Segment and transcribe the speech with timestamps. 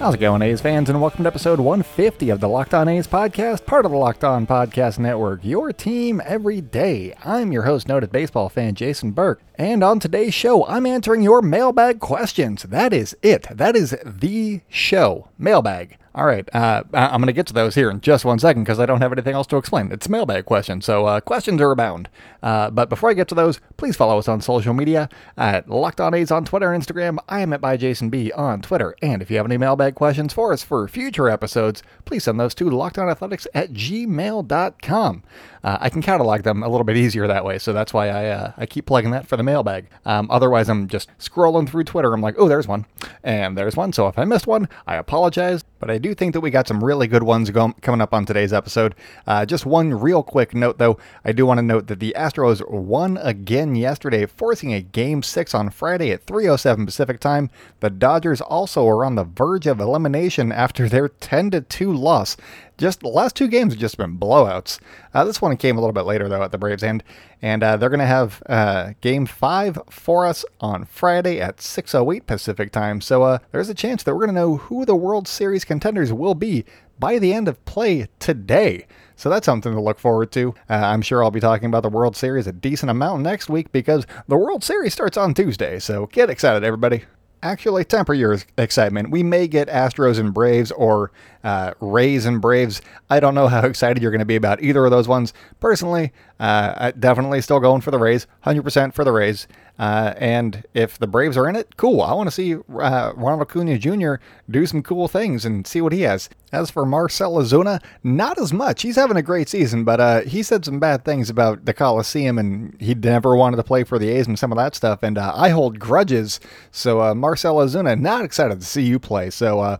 [0.00, 3.06] How's it going, A's fans, and welcome to episode 150 of the Locked On A's
[3.06, 7.12] podcast, part of the Locked On Podcast Network, your team every day.
[7.22, 11.42] I'm your host, noted baseball fan Jason Burke, and on today's show, I'm answering your
[11.42, 12.62] mailbag questions.
[12.62, 13.46] That is it.
[13.50, 15.28] That is the show.
[15.36, 15.98] Mailbag.
[16.12, 18.80] All right, uh, I'm going to get to those here in just one second because
[18.80, 19.92] I don't have anything else to explain.
[19.92, 22.08] It's mailbag questions, so uh, questions are abound.
[22.42, 26.00] Uh, but before I get to those, please follow us on social media at Locked
[26.00, 27.18] On A's on Twitter and Instagram.
[27.28, 28.96] I am at by Jason B on Twitter.
[29.02, 32.56] And if you have any mailbag questions for us for future episodes, please send those
[32.56, 35.22] to lockedonathletics at gmail.com.
[35.62, 38.26] Uh, I can catalog them a little bit easier that way, so that's why I
[38.28, 39.88] uh, I keep plugging that for the mailbag.
[40.06, 42.12] Um, otherwise, I'm just scrolling through Twitter.
[42.14, 42.86] I'm like, oh, there's one,
[43.22, 43.92] and there's one.
[43.92, 45.62] So if I missed one, I apologize.
[45.78, 48.26] But I do think that we got some really good ones go- coming up on
[48.26, 48.94] today's episode.
[49.26, 50.98] Uh, just one real quick note, though.
[51.24, 55.54] I do want to note that the Astros won again yesterday, forcing a Game 6
[55.54, 57.50] on Friday at 3.07 Pacific time.
[57.78, 62.36] The Dodgers also are on the verge of elimination after their 10-2 loss.
[62.80, 64.80] Just the last two games have just been blowouts.
[65.12, 67.04] Uh, this one came a little bit later though at the Braves end,
[67.42, 72.24] and uh, they're going to have uh, Game Five for us on Friday at 6:08
[72.24, 73.02] Pacific time.
[73.02, 76.10] So uh, there's a chance that we're going to know who the World Series contenders
[76.10, 76.64] will be
[76.98, 78.86] by the end of play today.
[79.14, 80.54] So that's something to look forward to.
[80.70, 83.72] Uh, I'm sure I'll be talking about the World Series a decent amount next week
[83.72, 85.80] because the World Series starts on Tuesday.
[85.80, 87.04] So get excited, everybody
[87.42, 89.10] actually temper your excitement.
[89.10, 91.10] We may get Astros and Braves or
[91.42, 92.82] uh, Rays and Braves.
[93.08, 95.32] I don't know how excited you're going to be about either of those ones.
[95.60, 99.46] Personally, uh, definitely still going for the Rays, 100% for the Rays.
[99.80, 102.02] Uh, and if the Braves are in it, cool.
[102.02, 104.16] I want to see uh, Ronald Acuna Jr.
[104.50, 106.28] do some cool things and see what he has.
[106.52, 108.82] As for Marcell Ozuna, not as much.
[108.82, 112.38] He's having a great season, but uh, he said some bad things about the Coliseum
[112.38, 115.02] and he never wanted to play for the A's and some of that stuff.
[115.02, 116.40] And uh, I hold grudges.
[116.70, 119.30] So uh, Marcell Ozuna, not excited to see you play.
[119.30, 119.78] So uh,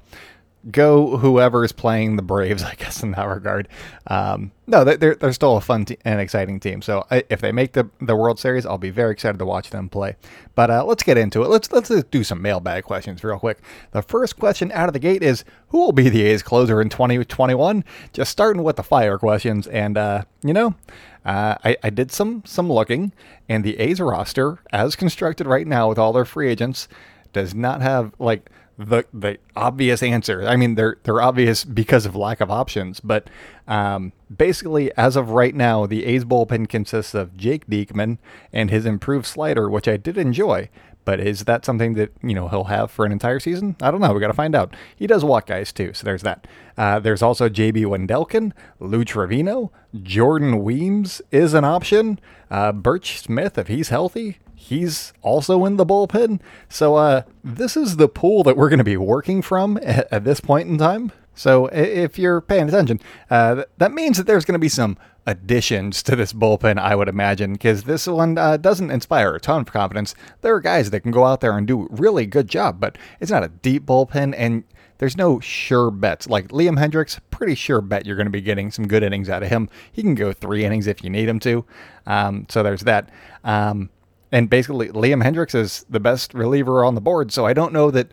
[0.70, 3.68] go whoever is playing the Braves, I guess, in that regard.
[4.06, 6.82] Um, no, they're, they're still a fun te- and exciting team.
[6.82, 9.70] So I, if they make the, the World Series, I'll be very excited to watch
[9.70, 10.16] them play.
[10.54, 11.48] But uh, let's get into it.
[11.48, 13.58] Let's let's do some mailbag questions real quick.
[13.92, 16.88] The first question out of the gate is who will be the A's closer in
[16.88, 17.84] 2021?
[18.12, 20.74] Just starting with the fire questions, and uh, you know.
[21.22, 23.12] Uh, I, I did some some looking,
[23.46, 26.88] and the A's roster, as constructed right now with all their free agents,
[27.34, 28.48] does not have like
[28.80, 30.46] the the obvious answer.
[30.46, 33.28] I mean, they're they're obvious because of lack of options, but
[33.68, 38.18] um, basically, as of right now, the A's bullpen consists of Jake Diekman
[38.52, 40.70] and his improved slider, which I did enjoy.
[41.04, 43.76] But is that something that you know he'll have for an entire season?
[43.82, 44.12] I don't know.
[44.12, 44.74] We got to find out.
[44.96, 46.46] He does walk guys too, so there's that.
[46.76, 49.70] Uh, there's also JB Wendelken, Lou Trivino,
[50.02, 52.18] Jordan Weems is an option.
[52.50, 56.40] Uh, Burch Smith, if he's healthy, he's also in the bullpen.
[56.68, 60.24] So uh, this is the pool that we're going to be working from at, at,
[60.24, 61.12] this point in time.
[61.34, 63.00] So if you're paying attention,
[63.30, 67.08] uh, that means that there's going to be some additions to this bullpen, I would
[67.08, 70.14] imagine, because this one uh, doesn't inspire a ton of confidence.
[70.42, 72.98] There are guys that can go out there and do a really good job, but
[73.20, 74.64] it's not a deep bullpen, and
[74.98, 76.28] there's no sure bets.
[76.28, 79.42] Like Liam Hendriks, pretty sure bet you're going to be getting some good innings out
[79.42, 79.70] of him.
[79.90, 81.64] He can go three innings if you need him to.
[82.06, 83.08] Um, so there's that.
[83.42, 83.88] Um,
[84.32, 87.32] and basically, Liam Hendriks is the best reliever on the board.
[87.32, 88.12] So I don't know that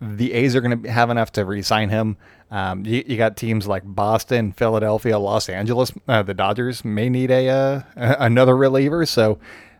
[0.00, 2.16] the A's are going to have enough to re-sign him.
[2.50, 5.92] Um, you, you, got teams like Boston, Philadelphia, Los Angeles.
[6.06, 9.06] Uh, the Dodgers may need a uh, another reliever.
[9.06, 9.38] So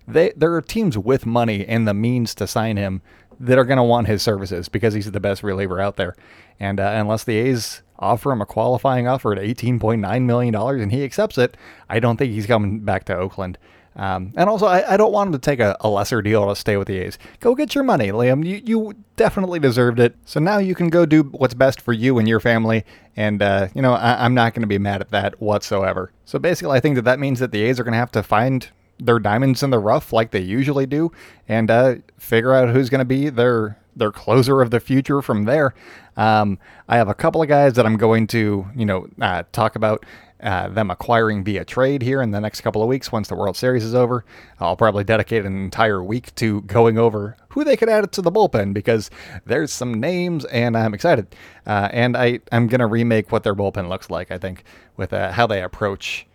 [0.09, 3.03] they there are teams with money and the means to sign him
[3.39, 6.17] that are going to want his services because he's the best reliever out there.
[6.59, 11.05] And uh, unless the A's offer him a qualifying offer at $18.9 million and he
[11.05, 11.57] accepts it,
[11.89, 13.59] I don't think he's coming back to Oakland.
[13.97, 16.55] Um, and also, I, I, don't want him to take a, a, lesser deal to
[16.55, 17.19] stay with the A's.
[17.41, 18.45] Go get your money, Liam.
[18.45, 20.15] You, you definitely deserved it.
[20.27, 22.85] So now you can go do what's best for you and your family.
[23.17, 26.13] And, uh, you know, I, I'm not going to be mad at that whatsoever.
[26.27, 28.23] So basically, I think that that means that the A's are going to have to
[28.23, 31.11] find their diamonds in the rough like they usually do
[31.49, 35.45] and uh, figure out who's going to be their their closer of the future from
[35.45, 35.75] there.
[36.17, 36.59] Um,
[36.89, 40.05] I have a couple of guys that I'm going to, you know, uh, talk about
[40.41, 43.57] uh, them acquiring via trade here in the next couple of weeks once the World
[43.57, 44.25] Series is over.
[44.61, 48.31] I'll probably dedicate an entire week to going over who they could add to the
[48.31, 49.11] bullpen because
[49.47, 51.35] there's some names and I'm excited.
[51.67, 54.65] Uh, and I, I'm going to remake what their bullpen looks like, I think,
[54.97, 56.27] with uh, how they approach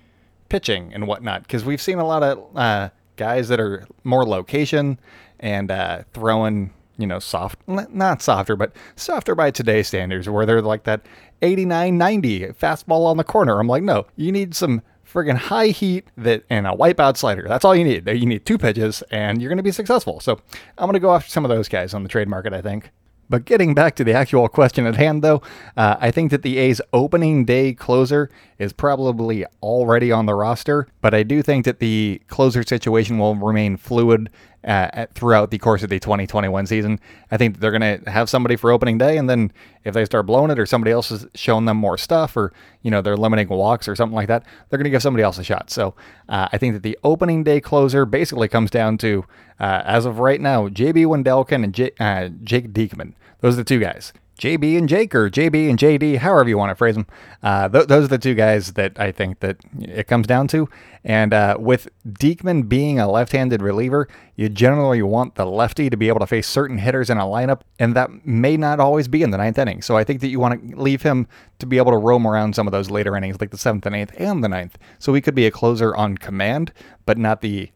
[0.50, 5.00] pitching and whatnot because we've seen a lot of uh, guys that are more location
[5.40, 10.62] and uh, throwing, you know, soft, not softer, but softer by today's standards, where they're
[10.62, 11.02] like that
[11.42, 13.60] 89 90 fastball on the corner.
[13.60, 14.82] I'm like, no, you need some
[15.12, 17.46] friggin' high heat that and a wipeout slider.
[17.48, 18.08] That's all you need.
[18.08, 20.20] You need two pitches and you're going to be successful.
[20.20, 20.40] So
[20.78, 22.92] I'm going to go after some of those guys on the trade market, I think.
[23.32, 25.42] But getting back to the actual question at hand, though,
[25.78, 30.86] uh, I think that the A's opening day closer is probably already on the roster.
[31.00, 34.30] But I do think that the closer situation will remain fluid
[34.64, 37.00] uh, throughout the course of the 2021 season.
[37.32, 39.52] I think they're going to have somebody for opening day, and then
[39.84, 42.92] if they start blowing it, or somebody else is showing them more stuff, or you
[42.92, 45.44] know they're limiting walks or something like that, they're going to give somebody else a
[45.44, 45.70] shot.
[45.70, 45.96] So
[46.30, 49.26] uh, I think that the opening day closer basically comes down to,
[49.60, 53.14] uh, as of right now, JB Wendelken and J- uh, Jake Diekman.
[53.40, 54.14] Those are the two guys.
[54.42, 57.06] JB and Jake or JB and JD, however you want to phrase them.
[57.44, 60.68] Uh, th- those are the two guys that I think that it comes down to.
[61.04, 66.08] And uh, with Diekman being a left-handed reliever, you generally want the lefty to be
[66.08, 69.30] able to face certain hitters in a lineup, and that may not always be in
[69.30, 69.84] the ninth inning.
[69.84, 71.28] So I think that you want to leave him
[71.60, 73.96] to be able to roam around some of those later innings, like the seventh and
[73.96, 74.76] eighth and the ninth.
[74.98, 76.74] So he could be a closer on command,
[77.06, 77.70] but not the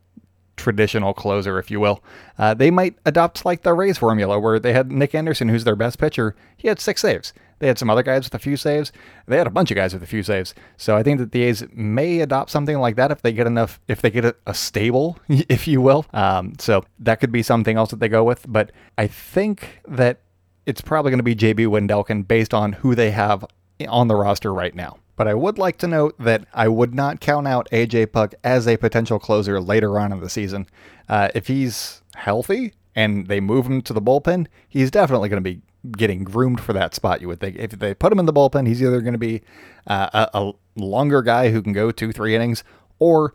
[0.56, 2.04] traditional closer, if you will.
[2.38, 5.76] Uh, they might adopt like the Rays formula, where they had Nick Anderson, who's their
[5.76, 6.36] best pitcher.
[6.58, 7.34] He had six saves.
[7.60, 8.92] They had some other guys with a few saves.
[9.28, 10.54] They had a bunch of guys with a few saves.
[10.78, 13.80] So I think that the A's may adopt something like that if they get enough,
[13.88, 16.06] if they get a, a stable, if you will.
[16.14, 18.46] Um, so that could be something else that they go with.
[18.48, 20.20] But I think that
[20.66, 23.46] it's probably going to be JB Wendelken based on who they have
[23.88, 24.98] on the roster right now.
[25.16, 28.68] But I would like to note that I would not count out AJ Puk as
[28.68, 30.68] a potential closer later on in the season.
[31.08, 35.50] Uh, if he's healthy and they move him to the bullpen, he's definitely going to
[35.50, 37.22] be getting groomed for that spot.
[37.22, 39.42] You would think if they put him in the bullpen, he's either going to be
[39.88, 42.64] uh, a, a longer guy who can go two, three innings,
[43.00, 43.34] or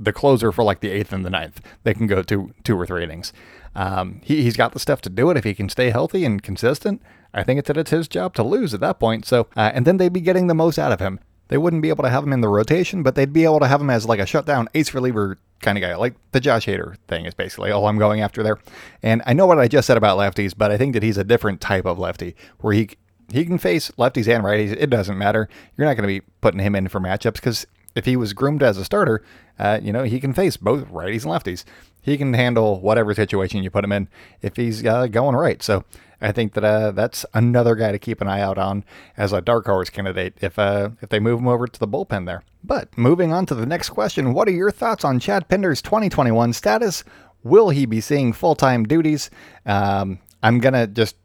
[0.00, 1.60] the closer for like the eighth and the ninth.
[1.82, 3.32] They can go two, two or three innings.
[3.74, 6.42] Um, he, he's got the stuff to do it if he can stay healthy and
[6.42, 7.02] consistent.
[7.34, 9.26] I think it's, it's his job to lose at that point.
[9.26, 11.20] So, uh, and then they'd be getting the most out of him.
[11.48, 13.68] They wouldn't be able to have him in the rotation, but they'd be able to
[13.68, 16.96] have him as like a shutdown ace reliever kind of guy, like the Josh Hader
[17.08, 18.58] thing is basically all I'm going after there.
[19.02, 21.24] And I know what I just said about lefties, but I think that he's a
[21.24, 22.90] different type of lefty where he
[23.30, 24.74] he can face lefties and righties.
[24.78, 25.48] It doesn't matter.
[25.76, 28.62] You're not going to be putting him in for matchups because if he was groomed
[28.62, 29.22] as a starter,
[29.58, 31.64] uh, you know he can face both righties and lefties.
[32.00, 34.08] He can handle whatever situation you put him in
[34.40, 35.62] if he's uh, going right.
[35.62, 35.84] So
[36.20, 38.84] I think that uh, that's another guy to keep an eye out on
[39.16, 42.26] as a dark horse candidate if uh, if they move him over to the bullpen
[42.26, 42.42] there.
[42.64, 46.52] But moving on to the next question, what are your thoughts on Chad Pinder's 2021
[46.52, 47.04] status?
[47.44, 49.30] Will he be seeing full time duties?
[49.64, 51.16] Um, I'm gonna just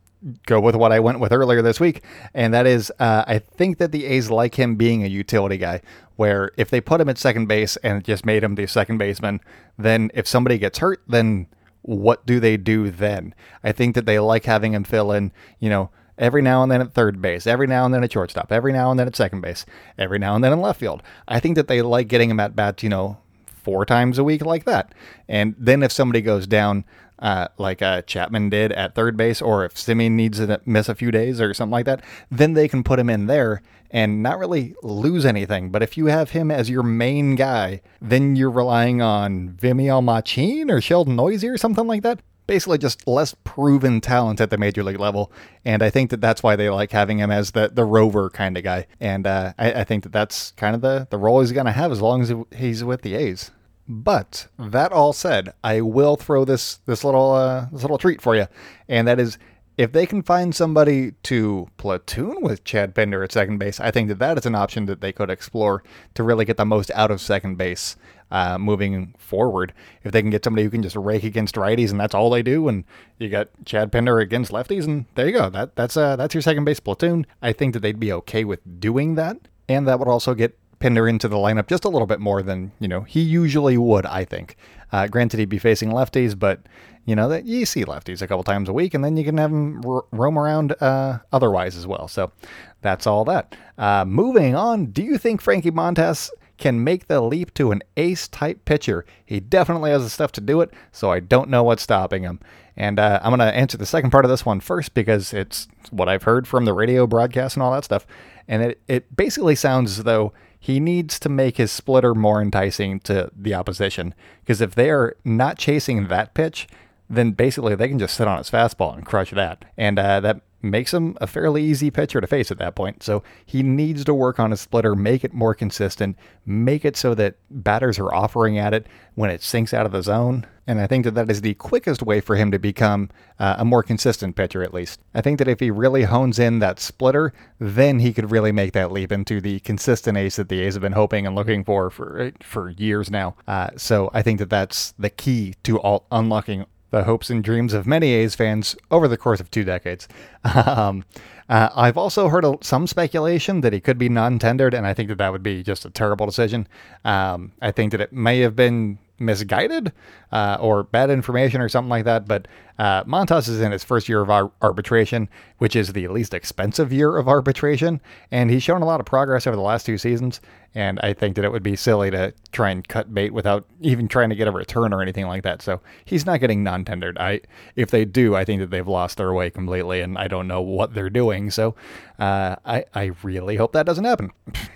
[0.45, 2.04] go with what I went with earlier this week,
[2.34, 5.81] and that is uh, I think that the A's like him being a utility guy.
[6.16, 9.42] Where if they put him at second base and just made him the second baseman,
[9.80, 11.48] then if somebody gets hurt, then
[11.83, 13.35] what do they do then?
[13.63, 16.81] I think that they like having him fill in, you know, every now and then
[16.81, 19.41] at third base, every now and then at shortstop, every now and then at second
[19.41, 19.65] base,
[19.97, 21.03] every now and then in left field.
[21.27, 24.45] I think that they like getting him at bat, you know, four times a week
[24.45, 24.94] like that.
[25.27, 26.83] And then if somebody goes down,
[27.19, 30.95] uh, like uh, Chapman did at third base, or if Semien needs to miss a
[30.95, 33.62] few days or something like that, then they can put him in there
[33.94, 35.69] and not really lose anything.
[35.69, 40.71] But if you have him as your main guy, then you're relying on Vimael Machin
[40.71, 42.20] or Sheldon Neuse or something like that.
[42.46, 45.32] Basically, just less proven talent at the major league level,
[45.63, 48.58] and I think that that's why they like having him as the the rover kind
[48.58, 48.86] of guy.
[49.00, 51.72] And uh, I, I think that that's kind of the the role he's going to
[51.72, 53.51] have as long as he's with the A's.
[53.88, 58.36] But that all said, I will throw this this little uh, this little treat for
[58.36, 58.48] you,
[58.88, 59.38] and that is
[59.78, 64.08] if they can find somebody to platoon with Chad Pinder at second base, I think
[64.10, 67.10] that that is an option that they could explore to really get the most out
[67.12, 67.96] of second base
[68.32, 69.74] uh, moving forward.
[70.04, 72.44] If they can get somebody who can just rake against righties and that's all they
[72.44, 72.84] do, and
[73.18, 75.50] you got Chad Pinder against lefties, and there you go.
[75.50, 77.25] That that's uh, that's your second base platoon.
[77.42, 79.38] I think that they'd be okay with doing that,
[79.68, 82.74] and that would also get Pinder into the lineup just a little bit more than
[82.78, 84.06] you know he usually would.
[84.06, 84.58] I think.
[84.92, 86.60] Uh, granted, he'd be facing lefties, but
[87.06, 89.38] you know that you see lefties a couple times a week, and then you can
[89.38, 92.10] have them ro- roam around uh, otherwise as well.
[92.10, 92.34] So
[92.82, 93.56] that's all that.
[93.78, 98.28] Uh, moving on, do you think Frankie Montas can make the leap to an ace
[98.28, 99.06] type pitcher?
[99.25, 102.42] He definitely has the stuff to do it, so I don't know what's stopping him.
[102.75, 105.70] And uh, I'm going to answer the second part of this one first because it's
[105.92, 108.06] what I've heard from the radio broadcast and all that stuff.
[108.50, 113.01] And it, it basically sounds as though he needs to make his splitter more enticing
[113.01, 114.15] to the opposition.
[114.39, 116.70] Because if they are not chasing that pitch,
[117.10, 119.65] then basically they can just sit on his fastball and crush that.
[119.75, 123.03] And uh, that makes him a fairly easy pitcher to face at that point.
[123.03, 127.13] So he needs to work on his splitter, make it more consistent, make it so
[127.15, 130.48] that batters are offering at it when it sinks out of the zone.
[130.65, 133.65] And I think that that is the quickest way for him to become uh, a
[133.65, 135.01] more consistent pitcher, at least.
[135.13, 138.72] I think that if he really hones in that splitter, then he could really make
[138.72, 141.89] that leap into the consistent ace that the A's have been hoping and looking for
[141.89, 143.36] for, for years now.
[143.46, 147.73] Uh, so I think that that's the key to all unlocking the hopes and dreams
[147.73, 150.07] of many A's fans over the course of two decades.
[150.55, 151.03] Um,
[151.50, 155.17] uh, I've also heard some speculation that he could be non-tendered, and I think that
[155.17, 156.67] that would be just a terrible decision.
[157.03, 159.91] Um, I think that it may have been misguided
[160.32, 162.27] uh, or bad information or something like that.
[162.27, 162.48] But
[162.79, 165.29] uh, Montas is in his first year of ar- arbitration,
[165.60, 168.01] which is the least expensive year of arbitration,
[168.32, 170.41] and he's shown a lot of progress over the last two seasons.
[170.75, 174.08] And I think that it would be silly to try and cut bait without even
[174.08, 175.62] trying to get a return or anything like that.
[175.62, 177.15] So he's not getting non-tendered.
[177.20, 177.41] I,
[177.75, 180.62] if they do, I think that they've lost their way completely, and I don't know
[180.62, 181.51] what they're doing.
[181.51, 181.75] So
[182.17, 184.32] uh, I, I really hope that doesn't happen.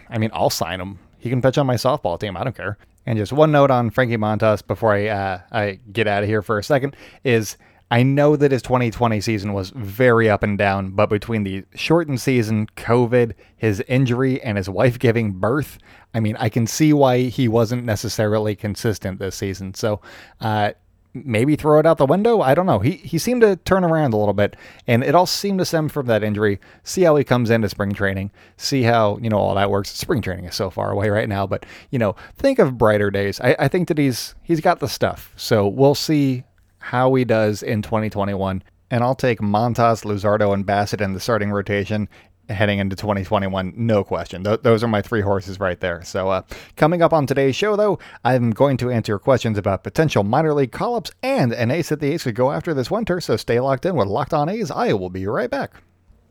[0.07, 0.99] I mean, I'll sign him.
[1.17, 2.37] He can pitch on my softball team.
[2.37, 2.77] I don't care.
[3.07, 6.41] And just one note on Frankie Montas before I uh, I get out of here
[6.41, 7.55] for a second is
[7.89, 12.19] I know that his 2020 season was very up and down, but between the shortened
[12.19, 15.77] season, COVID, his injury, and his wife giving birth,
[16.13, 19.73] I mean, I can see why he wasn't necessarily consistent this season.
[19.73, 20.01] So,
[20.41, 20.73] uh,
[21.25, 22.41] maybe throw it out the window.
[22.41, 22.79] I don't know.
[22.79, 24.55] He he seemed to turn around a little bit,
[24.85, 26.59] and it all seemed to stem from that injury.
[26.83, 28.31] See how he comes into spring training.
[28.57, 29.91] See how you know all that works.
[29.91, 33.39] Spring training is so far away right now, but you know, think of brighter days.
[33.41, 35.33] I, I think that he's he's got the stuff.
[35.35, 36.43] So we'll see
[36.79, 38.63] how he does in 2021.
[38.89, 42.07] And I'll take Montas, Luzardo, and Bassett in the starting rotation
[42.49, 44.43] heading into 2021, no question.
[44.43, 46.03] Th- those are my three horses right there.
[46.03, 46.41] So, uh,
[46.75, 50.53] coming up on today's show, though, I'm going to answer your questions about potential minor
[50.53, 53.19] league call ups and an ace that the A's could go after this winter.
[53.21, 54.71] So, stay locked in with Locked On A's.
[54.71, 55.81] I will be right back.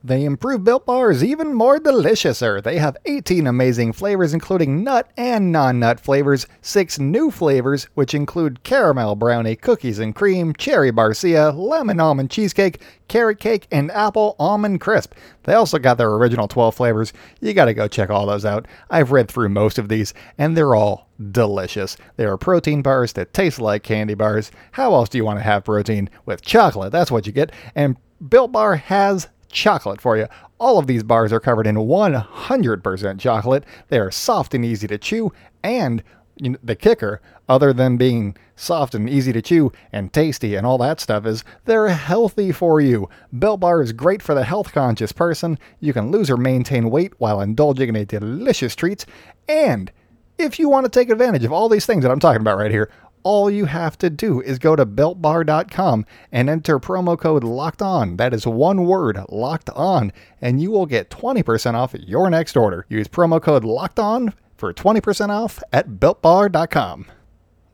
[0.07, 2.63] They improve Built Bars even more deliciouser.
[2.63, 8.15] They have 18 amazing flavors, including nut and non nut flavors, six new flavors, which
[8.15, 14.37] include caramel brownie, cookies and cream, cherry barcia, lemon almond cheesecake, carrot cake, and apple
[14.39, 15.13] almond crisp.
[15.43, 17.13] They also got their original 12 flavors.
[17.41, 18.69] You gotta go check all those out.
[18.89, 21.97] I've read through most of these, and they're all delicious.
[22.15, 24.53] They are protein bars that taste like candy bars.
[24.71, 26.09] How else do you want to have protein?
[26.27, 27.51] With chocolate, that's what you get.
[27.75, 27.97] And
[28.29, 30.29] Built Bar has chocolate for you.
[30.59, 33.65] All of these bars are covered in 100% chocolate.
[33.89, 35.33] They are soft and easy to chew,
[35.65, 36.03] and
[36.37, 40.67] you know, the kicker, other than being soft and easy to chew and tasty and
[40.67, 43.09] all that stuff, is they're healthy for you.
[43.39, 45.59] Built Bar is great for the health conscious person.
[45.81, 49.07] You can lose or maintain weight while indulging in a delicious treat.
[49.49, 49.91] And
[50.39, 52.71] if you want to take advantage of all these things that I'm talking about right
[52.71, 52.91] here,
[53.27, 58.19] all you have to do is go to builtbar.com and enter promo code locked on.
[58.19, 62.87] That is one word, locked on, and you will get 20% off your next order.
[62.89, 67.07] Use promo code locked on for 20% off at builtbar.com.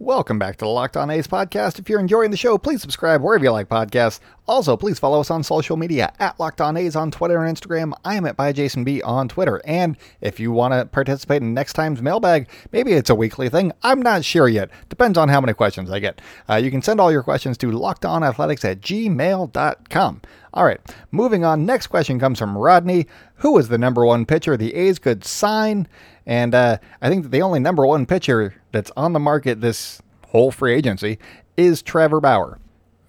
[0.03, 1.79] Welcome back to the Locked On A's podcast.
[1.79, 4.19] If you're enjoying the show, please subscribe wherever you like podcasts.
[4.49, 7.93] Also, please follow us on social media at Locked On A's on Twitter and Instagram.
[8.05, 9.63] I am at by Jason B on Twitter.
[9.65, 13.71] And if you want to participate in next time's mailbag, maybe it's a weekly thing.
[13.85, 14.71] I'm not sure yet.
[14.89, 16.21] Depends on how many questions I get.
[16.51, 20.21] Uh, you can send all your questions to lockedonathletics at gmail.com.
[20.53, 20.81] All right,
[21.13, 21.65] moving on.
[21.65, 23.07] Next question comes from Rodney.
[23.37, 25.87] Who is the number one pitcher the A's could sign?
[26.27, 30.51] And uh, I think the only number one pitcher that's on the market this whole
[30.51, 31.19] free agency
[31.57, 32.59] is Trevor Bauer.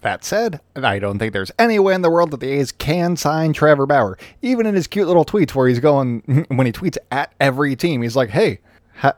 [0.01, 3.15] That said, I don't think there's any way in the world that the A's can
[3.15, 4.17] sign Trevor Bauer.
[4.41, 8.01] Even in his cute little tweets where he's going, when he tweets at every team,
[8.01, 8.59] he's like, hey,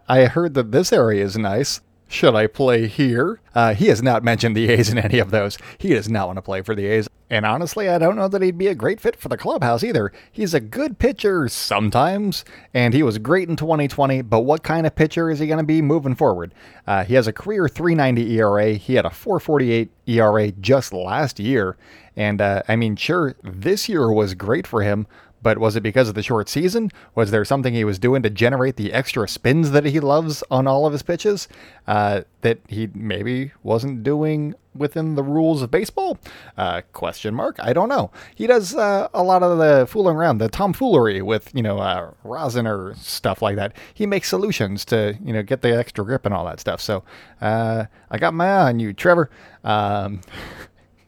[0.08, 1.82] I heard that this area is nice.
[2.16, 3.42] Should I play here?
[3.54, 5.58] Uh, he has not mentioned the A's in any of those.
[5.78, 7.10] He does not want to play for the A's.
[7.30, 10.14] And honestly, I don't know that he'd be a great fit for the clubhouse either.
[10.32, 14.96] He's a good pitcher sometimes, and he was great in 2020, but what kind of
[14.96, 16.54] pitcher is he going to be moving forward?
[16.88, 18.74] Uh, he has a career 390 ERA.
[18.76, 21.76] He had a 448 ERA just last year.
[22.16, 25.06] And uh, I mean, sure, this year was great for him,
[25.46, 26.92] but was it because of the short season?
[27.14, 30.66] Was there something he was doing to generate the extra spins that he loves on
[30.66, 31.48] all of his pitches
[31.86, 36.18] uh, that he maybe wasn't doing within the rules of baseball?
[36.58, 37.58] Uh, question mark.
[37.60, 38.10] I don't know.
[38.34, 42.10] He does uh, a lot of the fooling around, the tomfoolery with you know uh,
[42.24, 43.74] rosin or stuff like that.
[43.94, 46.82] He makes solutions to you know get the extra grip and all that stuff.
[46.82, 47.04] So
[47.40, 49.30] uh, I got my eye on you, Trevor.
[49.64, 50.22] Um,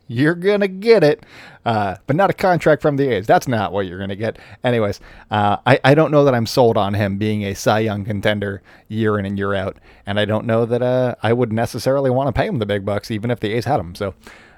[0.07, 1.25] you're to get it,
[1.67, 3.27] uh, but not a contract from the A's.
[3.27, 4.39] That's not what you're going to get.
[4.63, 8.05] Anyways, uh, I, I don't know that I'm sold on him being a Cy Young
[8.05, 9.75] contender year in and year out.
[10.05, 12.85] And I don't know that uh, I would necessarily want to pay him the big
[12.85, 13.95] bucks, even if the A's had him.
[13.95, 14.15] So,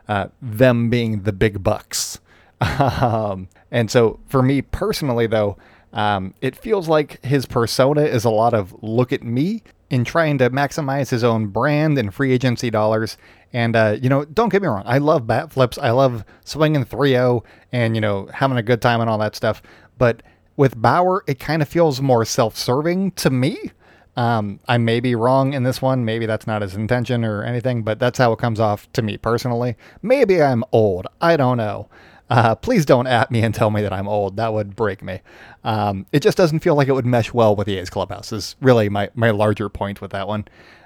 [0.07, 2.19] uh, them being the big bucks.
[2.61, 5.55] Um, and so for me personally, though,
[5.93, 10.37] um, it feels like his persona is a lot of look at me in trying
[10.37, 13.17] to maximize his own brand and free agency dollars.
[13.53, 14.83] And, uh, you know, don't get me wrong.
[14.85, 15.77] I love bat flips.
[15.77, 19.35] I love swinging 3 0 and, you know, having a good time and all that
[19.35, 19.61] stuff.
[19.97, 20.21] But
[20.55, 23.71] with Bauer, it kind of feels more self serving to me.
[24.15, 26.03] Um, I may be wrong in this one.
[26.03, 29.17] Maybe that's not his intention or anything, but that's how it comes off to me
[29.17, 29.77] personally.
[30.01, 31.07] Maybe I'm old.
[31.21, 31.87] I don't know.
[32.29, 34.35] Uh, please don't at me and tell me that I'm old.
[34.35, 35.21] That would break me.
[35.63, 38.31] Um, it just doesn't feel like it would mesh well with the A's clubhouse.
[38.31, 40.45] Is really my my larger point with that one.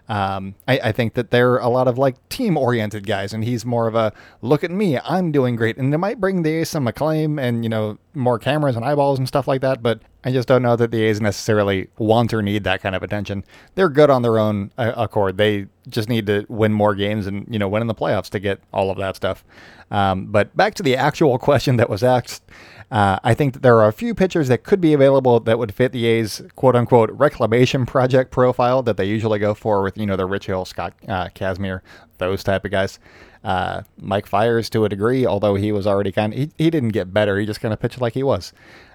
[0.10, 3.66] Um, I, I, think that they're a lot of like team oriented guys, and he's
[3.66, 6.88] more of a look at me, I'm doing great, and it might bring the some
[6.88, 9.82] acclaim and you know more cameras and eyeballs and stuff like that.
[9.82, 13.04] But I just don't know that the A's necessarily want or need that kind of
[13.04, 13.44] attention.
[13.76, 15.38] They're good on their own uh, accord.
[15.38, 18.40] They just need to win more games and you know win in the playoffs to
[18.40, 19.44] get all of that stuff.
[19.92, 22.44] Um, but back to the actual question that was asked.
[22.92, 25.74] Uh, I think that there are a few pitchers that could be available that would
[25.74, 30.06] fit the A's quote unquote reclamation project profile that they usually go for with, you
[30.06, 31.82] know, the Rich Hill, Scott uh, Kazmir,
[32.20, 33.00] those type of guys.
[33.44, 36.90] Uh, Mike Fiers to a degree, although he was already kind of, he, he didn't
[36.90, 37.40] get better.
[37.40, 38.54] He just kind of pitched like he was.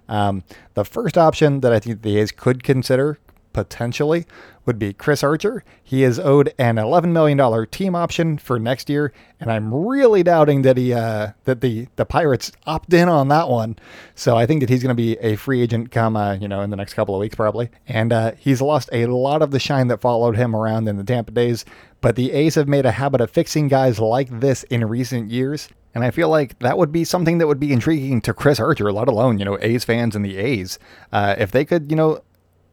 [0.08, 0.42] Um,
[0.74, 3.18] the first option that I think the A's could consider
[3.58, 4.24] potentially
[4.66, 5.64] would be Chris Archer.
[5.82, 10.62] He is owed an $11 million team option for next year, and I'm really doubting
[10.62, 13.74] that he uh, that the the Pirates opt in on that one.
[14.14, 16.60] So I think that he's going to be a free agent come uh, you know
[16.60, 17.68] in the next couple of weeks probably.
[17.88, 21.04] And uh, he's lost a lot of the shine that followed him around in the
[21.04, 21.64] Tampa days.
[22.00, 25.68] But the A's have made a habit of fixing guys like this in recent years.
[25.96, 28.92] And I feel like that would be something that would be intriguing to Chris Archer,
[28.92, 30.78] let alone, you know, A's fans and the A's.
[31.10, 32.20] Uh, if they could, you know,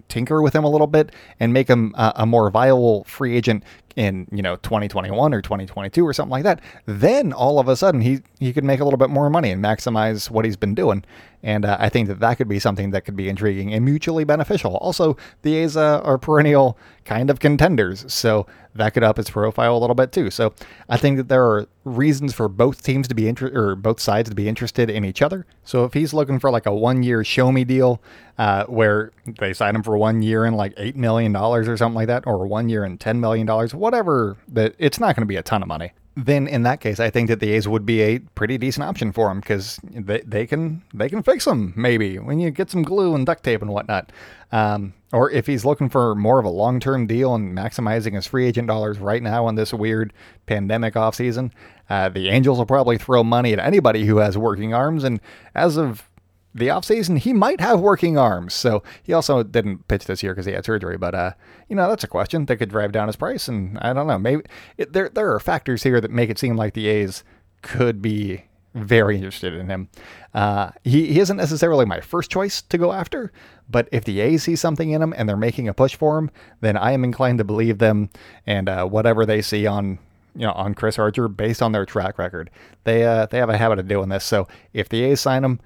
[0.09, 3.63] tinker with him a little bit and make him a, a more viable free agent
[3.95, 8.01] in you know 2021 or 2022 or something like that, then all of a sudden
[8.01, 11.03] he he could make a little bit more money and maximize what he's been doing.
[11.43, 14.23] And uh, I think that that could be something that could be intriguing and mutually
[14.23, 14.77] beneficial.
[14.77, 16.75] Also, the A's uh, are perennial
[17.05, 20.31] kind of contenders, so that could up his profile a little bit too.
[20.31, 20.53] So
[20.89, 24.29] I think that there are reasons for both teams to be interested or both sides
[24.29, 25.45] to be interested in each other.
[25.63, 28.01] So if he's looking for like a one year show me deal
[28.37, 31.95] uh, where they sign him for one year and like eight million dollars or something
[31.95, 35.27] like that, or one year and ten million dollars, whatever, that it's not going to
[35.27, 37.85] be a ton of money then in that case, I think that the A's would
[37.85, 41.73] be a pretty decent option for him because they, they can they can fix him
[41.75, 44.11] maybe when you get some glue and duct tape and whatnot.
[44.51, 48.27] Um, or if he's looking for more of a long term deal and maximizing his
[48.27, 50.13] free agent dollars right now in this weird
[50.45, 51.51] pandemic offseason,
[51.89, 55.03] uh, the Angels will probably throw money at anybody who has working arms.
[55.03, 55.19] And
[55.53, 56.09] as of
[56.55, 58.53] the offseason, he might have working arms.
[58.53, 60.97] So he also didn't pitch this year because he had surgery.
[60.97, 61.31] But, uh,
[61.67, 63.49] you know, that's a question that could drive down his price.
[63.49, 64.17] And I don't know.
[64.17, 64.43] Maybe
[64.77, 67.25] it, there, there are factors here that make it seem like the A's
[67.61, 69.89] could be very interested in him.
[70.33, 73.33] Uh, he, he isn't necessarily my first choice to go after,
[73.69, 76.31] but if the A's see something in him and they're making a push for him,
[76.61, 78.09] then I am inclined to believe them
[78.47, 79.99] and uh, whatever they see on
[80.35, 82.49] you know on Chris Archer based on their track record.
[82.83, 84.25] They uh, they have a habit of doing this.
[84.25, 85.61] So if the A's sign him,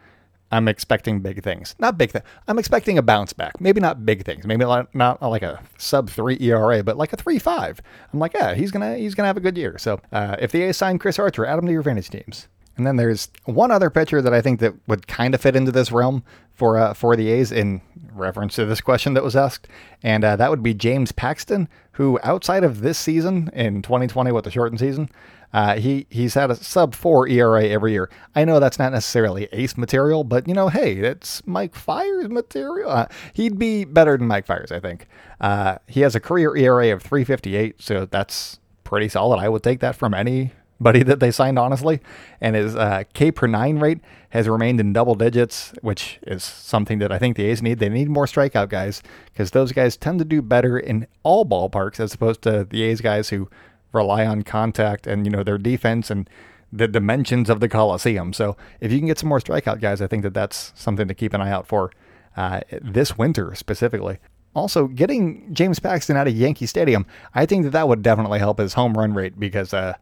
[0.51, 1.75] I'm expecting big things.
[1.79, 2.25] Not big things.
[2.47, 3.61] I'm expecting a bounce back.
[3.61, 4.45] Maybe not big things.
[4.45, 7.81] Maybe not, not like a sub three ERA, but like a three five.
[8.11, 9.77] I'm like, yeah, he's gonna he's gonna have a good year.
[9.77, 12.47] So uh, if the A's sign Chris Archer, add him to your fantasy teams.
[12.77, 15.71] And then there's one other pitcher that I think that would kind of fit into
[15.71, 17.81] this realm for uh, for the A's in
[18.13, 19.67] reference to this question that was asked,
[20.01, 24.45] and uh, that would be James Paxton, who outside of this season in 2020 with
[24.45, 25.09] the shortened season,
[25.51, 28.09] uh, he he's had a sub four ERA every year.
[28.35, 32.91] I know that's not necessarily ace material, but you know, hey, it's Mike Fiers material.
[32.91, 35.07] Uh, he'd be better than Mike Fiers, I think.
[35.41, 39.39] Uh, he has a career ERA of 3.58, so that's pretty solid.
[39.39, 40.51] I would take that from anybody
[41.03, 41.99] that they signed, honestly.
[42.39, 46.99] And his uh, K per nine rate has remained in double digits, which is something
[46.99, 47.79] that I think the A's need.
[47.79, 51.99] They need more strikeout guys because those guys tend to do better in all ballparks
[51.99, 53.49] as opposed to the A's guys who
[53.91, 56.29] rely on contact and you know their defense and
[56.71, 58.33] the dimensions of the Coliseum.
[58.33, 61.13] So if you can get some more strikeout guys, I think that that's something to
[61.13, 61.91] keep an eye out for
[62.37, 64.19] uh, this winter specifically.
[64.55, 68.59] Also, getting James Paxton out of Yankee Stadium, I think that that would definitely help
[68.59, 69.93] his home run rate because uh,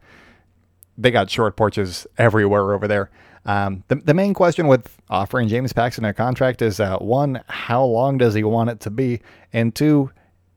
[0.96, 3.10] they got short porches everywhere over there.
[3.44, 7.84] Um, the, the main question with offering James Paxton a contract is uh, one, how
[7.84, 9.20] long does he want it to be?
[9.52, 10.10] And two,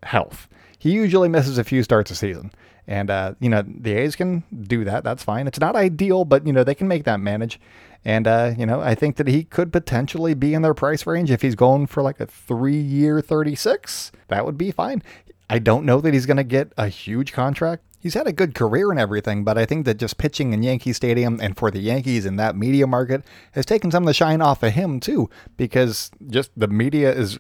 [0.04, 0.48] health.
[0.78, 2.52] He usually misses a few starts a season.
[2.88, 5.04] And, uh, you know, the A's can do that.
[5.04, 5.48] That's fine.
[5.48, 7.60] It's not ideal, but, you know, they can make that manage.
[8.04, 11.30] And, uh, you know, I think that he could potentially be in their price range
[11.30, 14.12] if he's going for like a three year 36.
[14.30, 15.04] That would be fine.
[15.50, 17.84] I don't know that he's going to get a huge contract.
[18.00, 20.94] he's had a good career and everything, but I think that just pitching in Yankee
[20.94, 24.42] Stadium and for the Yankees in that media market has taken some of the shine
[24.42, 27.40] off of him too, because just the media is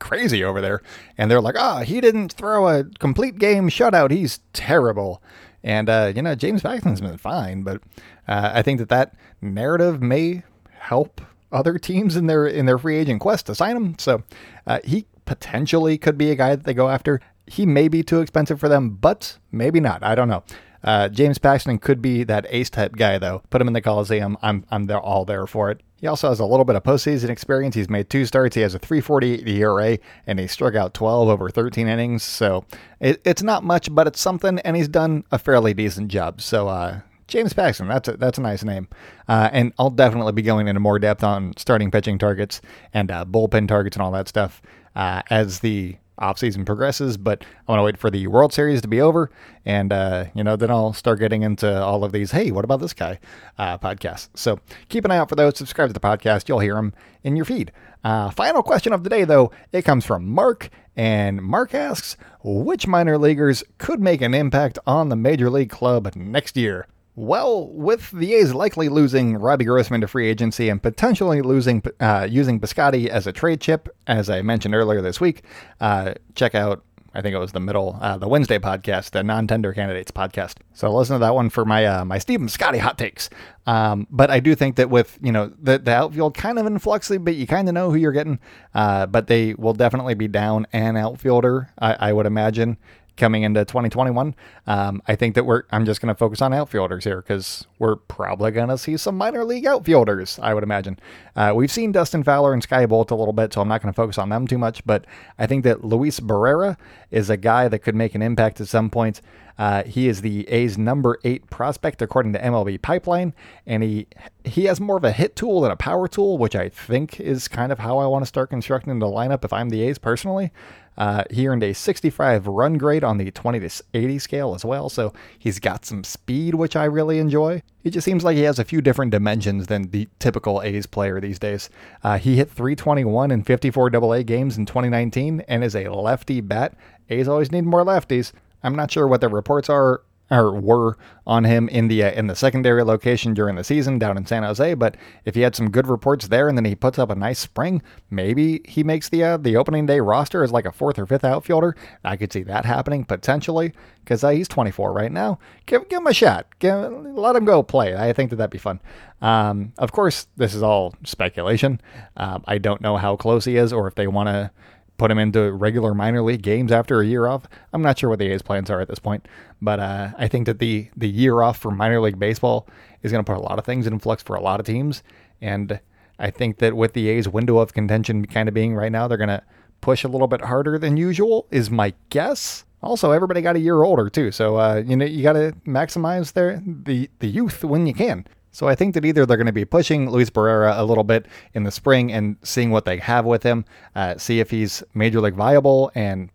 [0.00, 0.82] crazy over there,
[1.16, 4.10] and they're like, ah, oh, he didn't throw a complete game shutout.
[4.10, 5.22] He's terrible.
[5.62, 7.82] And uh, you know, James Paxton's been fine, but
[8.26, 12.96] uh, I think that that narrative may help other teams in their in their free
[12.96, 13.98] agent quest to sign him.
[13.98, 14.22] So
[14.66, 17.20] uh, he potentially could be a guy that they go after.
[17.46, 20.02] He may be too expensive for them, but maybe not.
[20.02, 20.42] I don't know.
[20.82, 23.42] Uh, James Paxton could be that ace type guy, though.
[23.50, 24.36] Put him in the Coliseum.
[24.42, 25.80] I'm I'm there all there for it.
[26.00, 27.74] He also has a little bit of postseason experience.
[27.74, 28.54] He's made two starts.
[28.54, 32.22] He has a 3.48 ERA, and he struck out 12 over 13 innings.
[32.22, 32.64] So
[33.00, 36.40] it, it's not much, but it's something, and he's done a fairly decent job.
[36.40, 38.88] So uh, James Paxton, that's a, that's a nice name.
[39.26, 42.60] Uh, and I'll definitely be going into more depth on starting pitching targets
[42.94, 44.62] and uh, bullpen targets and all that stuff
[44.94, 48.88] uh, as the offseason progresses, but I want to wait for the World Series to
[48.88, 49.30] be over.
[49.64, 52.80] And, uh, you know, then I'll start getting into all of these, hey, what about
[52.80, 53.18] this guy
[53.58, 54.28] uh, podcasts.
[54.34, 55.58] So keep an eye out for those.
[55.58, 56.48] Subscribe to the podcast.
[56.48, 57.72] You'll hear them in your feed.
[58.04, 60.70] Uh, final question of the day, though, it comes from Mark.
[60.96, 66.14] And Mark asks, which minor leaguers could make an impact on the major league club
[66.16, 66.86] next year?
[67.18, 72.28] Well, with the A's likely losing Robbie Grossman to free agency and potentially losing uh,
[72.30, 75.42] using Piscotty as a trade chip, as I mentioned earlier this week,
[75.80, 79.72] uh, check out I think it was the middle, uh, the Wednesday podcast, the non-tender
[79.72, 80.58] candidates podcast.
[80.74, 83.28] So listen to that one for my uh, my Stephen Piscotty hot takes.
[83.66, 86.78] Um, but I do think that with you know the the outfield kind of in
[86.78, 88.38] flux, but you kind of know who you're getting.
[88.74, 92.76] Uh, but they will definitely be down an outfielder, I, I would imagine,
[93.18, 94.34] coming into 2021.
[94.66, 97.96] Um, I think that we're, I'm just going to focus on outfielders here because we're
[97.96, 100.98] probably going to see some minor league outfielders, I would imagine.
[101.36, 103.92] Uh, we've seen Dustin Fowler and Skye Bolt a little bit, so I'm not going
[103.92, 105.04] to focus on them too much, but
[105.38, 106.76] I think that Luis Barrera
[107.10, 109.20] is a guy that could make an impact at some point.
[109.58, 113.34] Uh, he is the A's number eight prospect according to MLB Pipeline,
[113.66, 114.06] and he
[114.44, 117.48] he has more of a hit tool than a power tool, which I think is
[117.48, 120.52] kind of how I want to start constructing the lineup if I'm the A's personally.
[120.98, 124.88] Uh, he earned a 65 run grade on the 20 to 80 scale as well,
[124.88, 127.62] so he's got some speed, which I really enjoy.
[127.82, 131.20] He just seems like he has a few different dimensions than the typical A's player
[131.20, 131.70] these days.
[132.02, 136.74] Uh, he hit 321 in 54 AA games in 2019 and is a lefty bat.
[137.08, 138.32] A's always need more lefties.
[138.64, 142.26] I'm not sure what the reports are or were on him in the uh, in
[142.26, 144.74] the secondary location during the season down in San Jose.
[144.74, 147.38] But if he had some good reports there, and then he puts up a nice
[147.38, 151.06] spring, maybe he makes the uh, the opening day roster as like a fourth or
[151.06, 151.76] fifth outfielder.
[152.04, 155.38] I could see that happening potentially because uh, he's 24 right now.
[155.66, 156.46] Give give him a shot.
[156.58, 157.96] Give, let him go play.
[157.96, 158.80] I think that that'd be fun.
[159.20, 161.80] Um, of course, this is all speculation.
[162.16, 164.50] Um, I don't know how close he is, or if they want to
[164.98, 167.44] put him into regular minor league games after a year off.
[167.72, 169.26] I'm not sure what the A's plans are at this point,
[169.62, 172.68] but uh, I think that the the year off for minor league baseball
[173.02, 175.02] is going to put a lot of things in flux for a lot of teams,
[175.40, 175.80] and
[176.18, 179.16] I think that with the A's window of contention kind of being right now, they're
[179.16, 179.42] going to
[179.80, 181.46] push a little bit harder than usual.
[181.50, 182.64] Is my guess.
[182.82, 186.32] Also, everybody got a year older too, so uh, you know you got to maximize
[186.32, 188.26] their the the youth when you can.
[188.50, 191.26] So I think that either they're going to be pushing Luis Barrera a little bit
[191.54, 195.20] in the spring and seeing what they have with him, uh, see if he's major
[195.20, 196.30] league viable and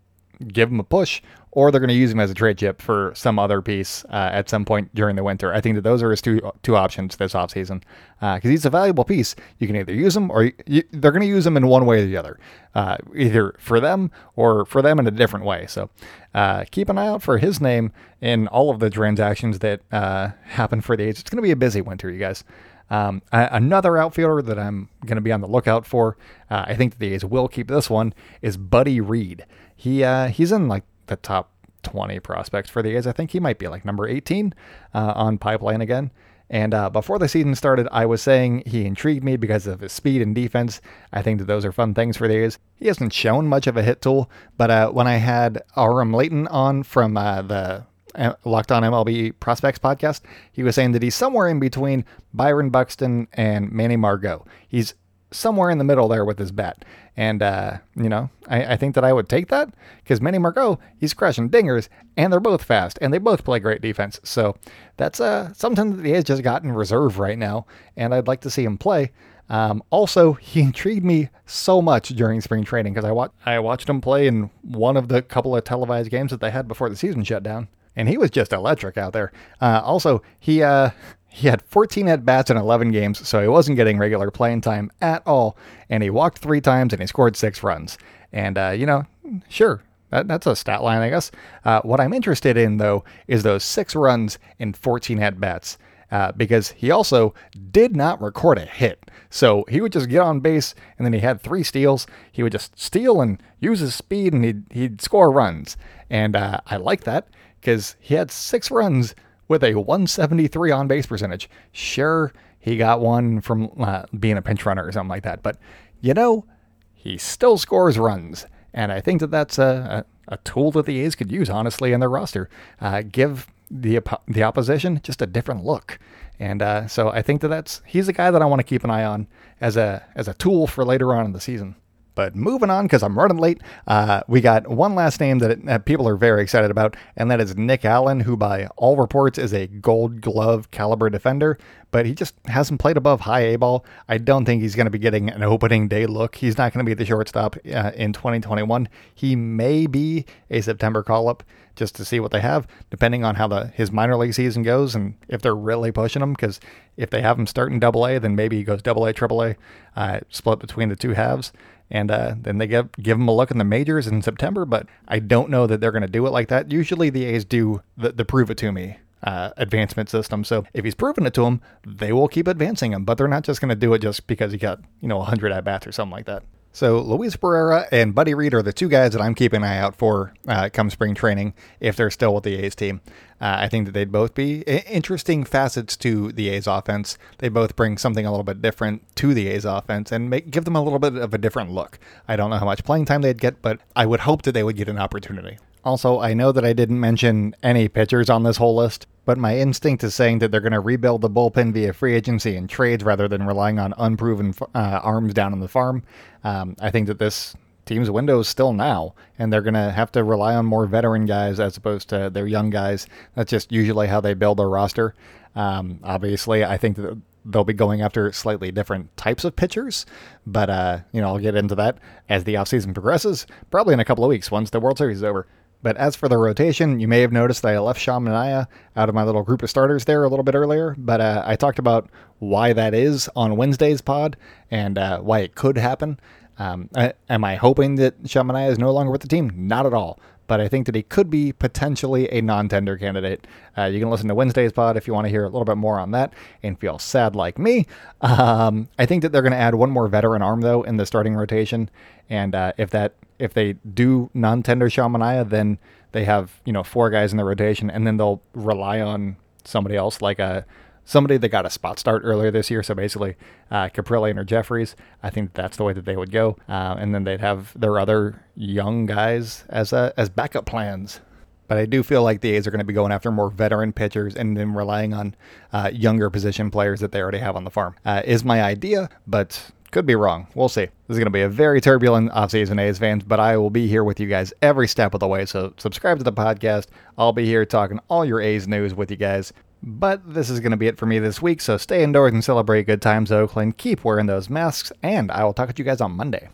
[0.47, 1.21] give him a push,
[1.55, 4.29] or they're going to use him as a trade chip for some other piece uh,
[4.33, 5.53] at some point during the winter.
[5.53, 7.83] I think that those are his two two options this offseason
[8.19, 9.35] because uh, he's a valuable piece.
[9.59, 12.01] You can either use him or you, they're going to use him in one way
[12.01, 12.39] or the other,
[12.73, 15.67] uh, either for them or for them in a different way.
[15.67, 15.91] So
[16.33, 20.29] uh, keep an eye out for his name in all of the transactions that uh,
[20.45, 21.19] happen for the A's.
[21.19, 22.43] It's going to be a busy winter, you guys.
[22.89, 26.17] Um, another outfielder that I'm going to be on the lookout for,
[26.49, 29.45] uh, I think the A's will keep this one, is Buddy Reed.
[29.75, 31.51] He he's in like the top
[31.83, 33.07] 20 prospects for the A's.
[33.07, 34.53] I think he might be like number 18
[34.93, 36.11] uh, on pipeline again.
[36.49, 39.91] And uh, before the season started, I was saying he intrigued me because of his
[39.91, 40.81] speed and defense.
[41.11, 42.59] I think that those are fun things for the A's.
[42.75, 46.47] He hasn't shown much of a hit tool, but uh, when I had Aram Leighton
[46.47, 47.85] on from uh, the
[48.15, 52.69] uh, Locked On MLB Prospects podcast, he was saying that he's somewhere in between Byron
[52.69, 54.45] Buxton and Manny Margot.
[54.67, 54.93] He's
[55.33, 56.85] somewhere in the middle there with his bat.
[57.15, 59.69] And, uh, you know, I, I, think that I would take that
[60.03, 63.81] because Manny Margot, he's crushing dingers and they're both fast and they both play great
[63.81, 64.19] defense.
[64.23, 64.57] So
[64.97, 67.67] that's uh, something that he has just got in reserve right now.
[67.95, 69.11] And I'd like to see him play.
[69.49, 73.89] Um, also, he intrigued me so much during spring training because I, wa- I watched
[73.89, 76.95] him play in one of the couple of televised games that they had before the
[76.95, 77.67] season shut down.
[77.95, 79.31] And he was just electric out there.
[79.61, 80.89] Uh, also, he uh,
[81.33, 84.91] he had 14 at bats in 11 games, so he wasn't getting regular playing time
[85.01, 85.57] at all.
[85.89, 87.97] And he walked three times and he scored six runs.
[88.31, 89.07] And, uh, you know,
[89.49, 91.31] sure, that, that's a stat line, I guess.
[91.65, 95.79] Uh, what I'm interested in, though, is those six runs in 14 at bats.
[96.11, 97.33] Uh, because he also
[97.71, 99.09] did not record a hit.
[99.31, 102.05] So he would just get on base, and then he had three steals.
[102.31, 105.75] He would just steal and use his speed, and he'd, he'd score runs.
[106.11, 109.15] And uh, I like that because he had six runs
[109.53, 111.47] with a 173 on base percentage.
[111.71, 115.57] Sure, he got one from uh, being a pinch runner or something like that, but
[116.01, 116.45] you know,
[116.91, 118.47] he still scores runs.
[118.73, 121.93] And I think that that's a, a, a tool that the A's could use, honestly,
[121.93, 122.49] in their roster.
[122.81, 125.99] Uh, give the the opposition just a different look.
[126.39, 128.83] And uh, so I think that that's he's a guy that I want to keep
[128.83, 129.27] an eye on
[129.61, 131.75] as a as a tool for later on in the season.
[132.15, 135.65] But moving on, because I'm running late, uh, we got one last name that, it,
[135.65, 139.37] that, people are very excited about, and that is Nick Allen, who by all reports
[139.39, 141.57] is a gold glove caliber defender,
[141.91, 143.85] but he just hasn't played above high A ball.
[144.07, 146.35] I don't think he's going to be getting an opening day look.
[146.35, 148.89] He's not going to be the shortstop uh, in 2021.
[149.13, 151.43] He may be a September call up
[151.75, 154.93] just to see what they have, depending on how the his minor league season goes
[154.93, 156.33] and if they're really pushing him.
[156.33, 156.59] Because
[156.97, 159.55] if they have him starting double A, then maybe he goes double A, triple A,
[159.95, 161.51] uh, split between the two halves
[161.93, 164.65] and uh, then they give give him a look in the majors in September.
[164.65, 166.71] But I don't know that they're going to do it like that.
[166.71, 170.43] Usually the A's do the, the prove it to me uh, advancement system.
[170.43, 173.05] So if he's proven it to them, they will keep advancing him.
[173.05, 175.51] But they're not just going to do it just because he got you know 100
[175.51, 176.43] at bats or something like that.
[176.75, 179.77] So Luis Barrera and Buddy Reed are the two guys that I'm keeping an eye
[179.77, 182.99] out for uh, come spring training if they're still with the A's team.
[183.39, 187.19] Uh, I think that they'd both be interesting facets to the A's offense.
[187.37, 190.65] They both bring something a little bit different to the A's offense and make, give
[190.65, 191.99] them a little bit of a different look.
[192.27, 194.63] I don't know how much playing time they'd get, but I would hope that they
[194.63, 195.59] would get an opportunity.
[195.85, 199.57] Also, I know that I didn't mention any pitchers on this whole list, but my
[199.57, 203.03] instinct is saying that they're going to rebuild the bullpen via free agency and trades
[203.03, 206.03] rather than relying on unproven uh, arms down on the farm.
[206.43, 210.11] Um, I think that this team's window is still now, and they're going to have
[210.13, 213.07] to rely on more veteran guys as opposed to their young guys.
[213.35, 215.13] That's just usually how they build their roster.
[215.55, 220.05] Um, obviously, I think that they'll be going after slightly different types of pitchers,
[220.47, 221.97] but uh, you know I'll get into that
[222.29, 225.23] as the offseason progresses, probably in a couple of weeks once the World Series is
[225.23, 225.45] over.
[225.83, 229.09] But as for the rotation, you may have noticed that I left Sean Manaea out
[229.09, 230.95] of my little group of starters there a little bit earlier.
[230.97, 234.37] But uh, I talked about why that is on Wednesday's pod
[234.71, 236.19] and uh, why it could happen.
[236.57, 236.89] Um,
[237.29, 239.51] am I hoping that Sean Manaea is no longer with the team?
[239.55, 240.19] Not at all.
[240.45, 243.47] But I think that he could be potentially a non-tender candidate.
[243.77, 245.77] Uh, you can listen to Wednesday's pod if you want to hear a little bit
[245.77, 247.87] more on that and feel sad like me.
[248.21, 251.05] Um, I think that they're going to add one more veteran arm though in the
[251.05, 251.89] starting rotation,
[252.29, 255.77] and uh, if that if they do non-tender Sean Manaea, then
[256.13, 259.95] they have you know four guys in the rotation, and then they'll rely on somebody
[259.95, 260.65] else like a
[261.05, 262.81] somebody that got a spot start earlier this year.
[262.81, 263.35] So basically,
[263.69, 264.95] uh, Kaprielian or Jefferies.
[265.21, 267.99] I think that's the way that they would go, uh, and then they'd have their
[267.99, 271.19] other young guys as a, as backup plans.
[271.67, 273.93] But I do feel like the A's are going to be going after more veteran
[273.93, 275.33] pitchers and then relying on
[275.71, 277.95] uh, younger position players that they already have on the farm.
[278.05, 280.47] Uh, is my idea, but could be wrong.
[280.55, 280.85] We'll see.
[280.85, 283.87] This is going to be a very turbulent offseason, A's fans, but I will be
[283.87, 285.45] here with you guys every step of the way.
[285.45, 286.87] So subscribe to the podcast.
[287.17, 289.53] I'll be here talking all your A's news with you guys.
[289.83, 292.43] But this is going to be it for me this week, so stay indoors and
[292.43, 293.77] celebrate good times, Oakland.
[293.77, 296.47] Keep wearing those masks, and I will talk to you guys on Monday.